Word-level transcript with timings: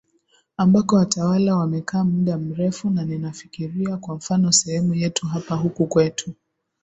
ambako 0.57 0.95
watawala 0.95 1.55
wamekaa 1.55 2.03
muda 2.03 2.37
mrefu 2.37 2.89
na 2.89 3.05
ninafikiria 3.05 3.97
kwa 3.97 4.15
mfano 4.15 4.51
sehemu 4.51 4.93
yetu 4.93 5.27
hapa 5.27 5.55
huku 5.55 5.87
kwetu 5.87 6.33